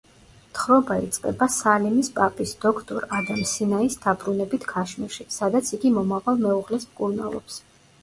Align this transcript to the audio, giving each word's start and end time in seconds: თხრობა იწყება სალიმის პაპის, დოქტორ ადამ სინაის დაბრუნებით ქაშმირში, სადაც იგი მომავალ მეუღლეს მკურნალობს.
თხრობა 0.59 0.95
იწყება 1.07 1.47
სალიმის 1.55 2.09
პაპის, 2.15 2.55
დოქტორ 2.65 3.07
ადამ 3.19 3.43
სინაის 3.53 4.01
დაბრუნებით 4.09 4.69
ქაშმირში, 4.75 5.31
სადაც 5.39 5.73
იგი 5.81 5.97
მომავალ 6.03 6.45
მეუღლეს 6.49 6.93
მკურნალობს. 6.93 7.65